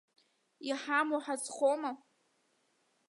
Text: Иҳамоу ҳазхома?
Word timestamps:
Иҳамоу 0.69 1.21
ҳазхома? 1.25 1.91